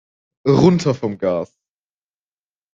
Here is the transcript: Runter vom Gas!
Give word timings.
Runter 0.47 0.95
vom 0.95 1.15
Gas! 1.19 1.55